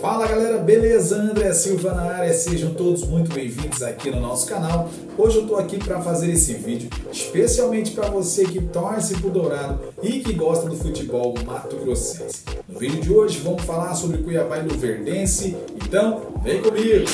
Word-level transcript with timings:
Fala 0.00 0.26
galera, 0.26 0.58
beleza? 0.58 1.16
André 1.16 1.52
Silva 1.52 1.94
na 1.94 2.02
área, 2.02 2.34
sejam 2.34 2.74
todos 2.74 3.04
muito 3.04 3.32
bem-vindos 3.32 3.80
aqui 3.80 4.10
no 4.10 4.20
nosso 4.20 4.46
canal. 4.48 4.90
Hoje 5.16 5.38
eu 5.38 5.46
tô 5.46 5.56
aqui 5.56 5.78
para 5.78 6.00
fazer 6.00 6.32
esse 6.32 6.54
vídeo 6.54 6.90
especialmente 7.12 7.92
para 7.92 8.10
você 8.10 8.44
que 8.44 8.60
torce 8.60 9.14
pro 9.14 9.30
Dourado 9.30 9.94
e 10.02 10.20
que 10.20 10.32
gosta 10.32 10.68
do 10.68 10.76
futebol 10.76 11.34
Mato 11.46 11.76
Grossense. 11.76 12.42
No 12.68 12.78
vídeo 12.78 13.00
de 13.00 13.12
hoje 13.12 13.38
vamos 13.38 13.62
falar 13.62 13.94
sobre 13.94 14.18
Cuiabá 14.18 14.58
e 14.58 14.62
Luverdense, 14.62 15.56
então 15.76 16.22
vem 16.42 16.60
comigo! 16.60 17.04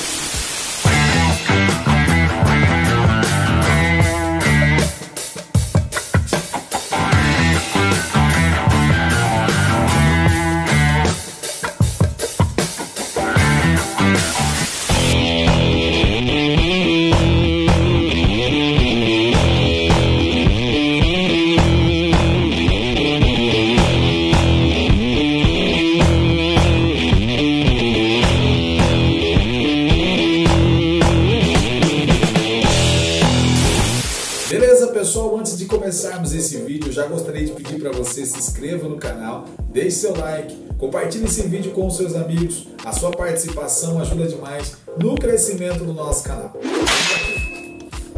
Começarmos 35.71 36.33
esse 36.33 36.57
vídeo, 36.57 36.91
já 36.91 37.07
gostaria 37.07 37.45
de 37.45 37.53
pedir 37.53 37.79
para 37.79 37.93
você 37.93 38.25
se 38.25 38.37
inscreva 38.37 38.89
no 38.89 38.97
canal, 38.97 39.45
deixe 39.69 39.91
seu 39.91 40.13
like, 40.17 40.53
compartilhe 40.77 41.23
esse 41.23 41.43
vídeo 41.43 41.71
com 41.71 41.87
os 41.87 41.95
seus 41.95 42.13
amigos. 42.13 42.67
A 42.83 42.91
sua 42.91 43.09
participação 43.11 43.97
ajuda 44.01 44.27
demais 44.27 44.73
no 44.97 45.15
crescimento 45.15 45.85
do 45.85 45.93
nosso 45.93 46.25
canal. 46.25 46.53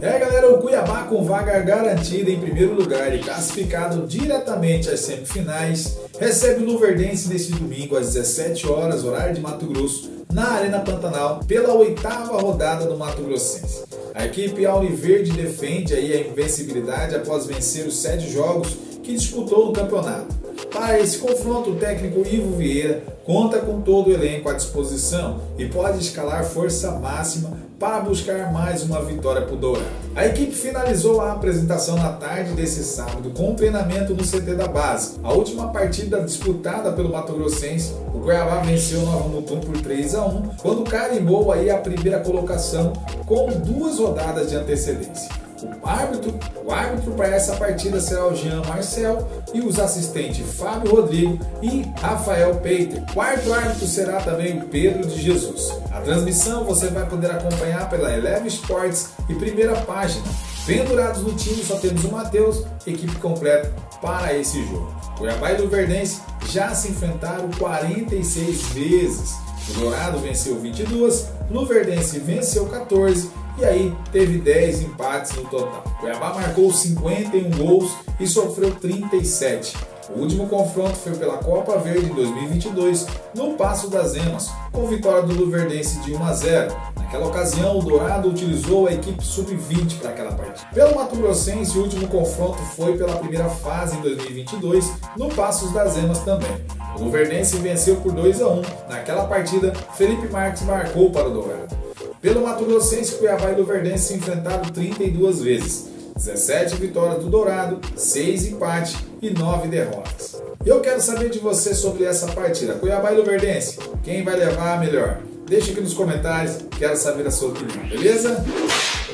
É, 0.02 0.18
galera, 0.18 0.52
o 0.52 0.58
Cuiabá 0.58 1.04
com 1.04 1.24
vaga 1.24 1.60
garantida 1.60 2.32
em 2.32 2.40
primeiro 2.40 2.74
lugar 2.74 3.16
e 3.16 3.20
classificado 3.20 4.08
diretamente 4.08 4.90
às 4.90 5.02
semifinais, 5.02 5.96
recebe 6.20 6.64
o 6.64 6.66
Luverdense 6.66 7.30
neste 7.30 7.52
domingo 7.52 7.96
às 7.96 8.14
17 8.14 8.68
horas, 8.68 9.06
horário 9.06 9.36
de 9.36 9.40
Mato 9.40 9.68
Grosso, 9.68 10.12
na 10.34 10.54
Arena 10.54 10.80
Pantanal, 10.80 11.42
pela 11.48 11.74
oitava 11.76 12.42
rodada 12.42 12.88
do 12.88 12.98
Mato 12.98 13.22
Grossense. 13.22 13.84
A 14.16 14.26
equipe 14.26 14.64
Auriverde 14.64 15.32
defende 15.32 15.96
aí 15.96 16.14
a 16.14 16.28
invencibilidade 16.28 17.16
após 17.16 17.48
vencer 17.48 17.88
os 17.88 17.98
sete 17.98 18.30
jogos 18.30 18.78
que 19.02 19.14
disputou 19.14 19.66
no 19.66 19.74
campeonato. 19.74 20.43
Para 20.74 21.00
esse 21.00 21.20
confronto, 21.20 21.70
o 21.70 21.76
técnico 21.76 22.28
Ivo 22.28 22.58
Vieira 22.58 23.04
conta 23.24 23.60
com 23.60 23.80
todo 23.82 24.10
o 24.10 24.12
elenco 24.12 24.50
à 24.50 24.54
disposição 24.54 25.40
e 25.56 25.68
pode 25.68 26.00
escalar 26.00 26.44
força 26.44 26.90
máxima 26.94 27.56
para 27.80 28.00
buscar 28.00 28.52
mais 28.52 28.82
uma 28.82 29.00
vitória 29.04 29.44
para 29.44 29.54
o 29.54 29.58
Dourado. 29.58 29.86
A 30.16 30.26
equipe 30.26 30.52
finalizou 30.52 31.22
a 31.22 31.34
apresentação 31.34 31.96
na 31.96 32.14
tarde 32.14 32.54
desse 32.54 32.84
sábado 32.84 33.30
com 33.32 33.54
treinamento 33.54 34.16
no 34.16 34.24
CT 34.24 34.56
da 34.56 34.68
base. 34.68 35.20
A 35.22 35.32
última 35.32 35.68
partida 35.68 36.22
disputada 36.22 36.92
pelo 36.92 37.12
Mato 37.12 37.34
Grossense, 37.34 37.94
o 38.12 38.20
Cuiabá 38.20 38.62
venceu 38.62 39.02
o 39.02 39.06
Nova 39.06 39.30
Mutum 39.30 39.60
por 39.60 39.80
3 39.80 40.16
a 40.16 40.26
1, 40.26 40.42
quando 40.60 40.90
carimbou 40.90 41.52
aí 41.52 41.70
a 41.70 41.78
primeira 41.78 42.20
colocação 42.20 42.94
com 43.28 43.48
duas 43.52 44.00
rodadas 44.00 44.50
de 44.50 44.56
antecedência. 44.56 45.43
O 45.64 45.88
árbitro, 45.88 46.40
o 46.66 46.72
árbitro 46.72 47.14
para 47.14 47.28
essa 47.28 47.56
partida 47.56 48.00
será 48.02 48.28
o 48.28 48.36
Jean 48.36 48.62
Marcel 48.64 49.28
e 49.54 49.62
os 49.62 49.80
assistentes 49.80 50.46
Fábio 50.56 50.96
Rodrigo 50.96 51.40
e 51.62 51.84
Rafael 52.00 52.56
Peiter. 52.56 53.02
Quarto 53.14 53.54
árbitro 53.54 53.88
será 53.88 54.22
também 54.22 54.60
o 54.60 54.66
Pedro 54.66 55.08
de 55.08 55.22
Jesus. 55.22 55.74
A 55.92 56.02
transmissão 56.02 56.66
você 56.66 56.88
vai 56.88 57.08
poder 57.08 57.32
acompanhar 57.32 57.90
pela 57.90 58.12
Eleve 58.12 58.50
Sports 58.50 59.12
e 59.30 59.36
primeira 59.36 59.76
página. 59.82 60.24
Pendurados 60.66 61.22
no 61.22 61.34
time 61.34 61.64
só 61.64 61.78
temos 61.78 62.04
o 62.04 62.12
Matheus, 62.12 62.64
equipe 62.86 63.16
completa 63.18 63.72
para 64.02 64.34
esse 64.34 64.66
jogo. 64.66 64.94
Cuiabá 65.18 65.52
e 65.52 65.62
Luverdense 65.62 66.22
já 66.50 66.74
se 66.74 66.90
enfrentaram 66.90 67.50
46 67.58 68.62
vezes. 68.70 69.36
O 69.70 69.80
Dourado 69.80 70.20
venceu 70.20 70.60
22, 70.60 71.28
Luverdense 71.50 72.20
venceu 72.20 72.66
14 72.68 73.30
e 73.58 73.66
aí 73.66 73.96
teve 74.12 74.40
10 74.40 74.84
empates 74.84 75.36
no 75.36 75.44
total. 75.46 75.84
Cuiabá 76.00 76.34
marcou 76.34 76.72
51 76.72 77.52
gols 77.52 77.92
e 78.20 78.28
sofreu 78.28 78.72
37. 78.76 79.76
O 80.10 80.20
último 80.20 80.48
confronto 80.48 80.96
foi 80.96 81.14
pela 81.14 81.38
Copa 81.38 81.78
Verde 81.78 82.12
em 82.12 82.14
2022, 82.14 83.08
no 83.34 83.54
Passo 83.54 83.90
das 83.90 84.16
Emas, 84.16 84.52
com 84.72 84.86
vitória 84.86 85.24
do 85.24 85.34
Luverdense 85.34 86.00
de 86.02 86.14
1 86.14 86.24
a 86.24 86.34
0. 86.34 86.76
Naquela 86.98 87.28
ocasião, 87.28 87.80
o 87.80 87.82
Dourado 87.82 88.30
utilizou 88.30 88.88
a 88.88 88.94
equipe 88.94 89.24
sub-20 89.24 90.00
para 90.00 90.10
aquela 90.10 90.34
partida. 90.34 90.68
Pelo 90.74 90.96
Mato 90.96 91.16
Grossense, 91.16 91.78
o 91.78 91.84
último 91.84 92.08
confronto 92.08 92.58
foi 92.76 92.98
pela 92.98 93.16
primeira 93.16 93.48
fase 93.50 93.96
em 93.96 94.02
2022, 94.02 94.92
no 95.16 95.30
Passos 95.30 95.72
das 95.72 95.98
Emas 95.98 96.20
também. 96.20 96.52
O 96.98 97.04
Luverdense 97.04 97.58
venceu 97.58 97.96
por 97.98 98.12
2 98.12 98.42
a 98.42 98.48
1. 98.50 98.62
Naquela 98.90 99.26
partida, 99.26 99.74
Felipe 99.96 100.28
Marques 100.28 100.64
marcou 100.64 101.12
para 101.12 101.30
o 101.30 101.34
Dourado. 101.34 101.83
Pelo 102.24 102.42
Mato 102.42 102.64
Grossense, 102.64 103.16
Cuiabá 103.16 103.52
e 103.52 103.56
Luverdense 103.56 104.08
se 104.08 104.14
enfrentaram 104.14 104.64
32 104.64 105.42
vezes. 105.42 105.90
17 106.16 106.78
vitórias 106.78 107.22
do 107.22 107.30
Dourado, 107.30 107.82
6 107.98 108.46
empates 108.46 108.96
e 109.22 109.30
9 109.30 109.68
derrotas. 109.68 110.42
Eu 110.66 110.80
quero 110.80 111.02
saber 111.02 111.30
de 111.30 111.40
você 111.40 111.76
sobre 111.76 112.06
essa 112.06 112.28
partida. 112.28 112.76
Cuiabá 112.76 113.12
e 113.12 113.18
Luverdense, 113.18 113.78
quem 114.04 114.24
vai 114.24 114.38
levar 114.38 114.76
a 114.76 114.78
melhor? 114.78 115.20
Deixe 115.54 115.70
aqui 115.70 115.82
nos 115.82 115.94
comentários, 115.94 116.58
quero 116.80 116.98
saber 116.98 117.28
a 117.28 117.30
sua 117.30 117.50
opinião, 117.50 117.88
beleza? 117.88 118.44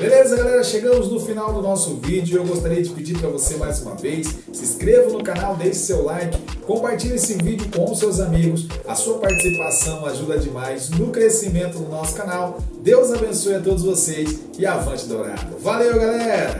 Beleza, 0.00 0.34
galera? 0.38 0.64
Chegamos 0.64 1.12
no 1.12 1.20
final 1.20 1.52
do 1.52 1.60
nosso 1.60 1.96
vídeo. 1.96 2.38
Eu 2.38 2.46
gostaria 2.46 2.82
de 2.82 2.88
pedir 2.88 3.18
para 3.18 3.28
você 3.28 3.58
mais 3.58 3.82
uma 3.82 3.94
vez, 3.94 4.26
se 4.50 4.62
inscreva 4.62 5.10
no 5.10 5.22
canal, 5.22 5.54
deixe 5.54 5.80
seu 5.80 6.02
like, 6.02 6.34
compartilhe 6.62 7.16
esse 7.16 7.34
vídeo 7.34 7.68
com 7.76 7.92
os 7.92 7.98
seus 7.98 8.20
amigos. 8.20 8.66
A 8.88 8.94
sua 8.94 9.18
participação 9.18 10.06
ajuda 10.06 10.38
demais 10.38 10.88
no 10.88 11.08
crescimento 11.08 11.78
do 11.78 11.90
nosso 11.90 12.14
canal. 12.14 12.58
Deus 12.82 13.12
abençoe 13.12 13.56
a 13.56 13.60
todos 13.60 13.82
vocês 13.82 14.38
e 14.58 14.64
avante 14.64 15.04
dourado. 15.04 15.58
Valeu, 15.58 15.94
galera! 15.94 16.58